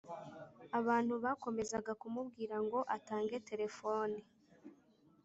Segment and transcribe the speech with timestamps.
[0.79, 4.19] abantu bakomezaga kumubwira ngo atange telefoni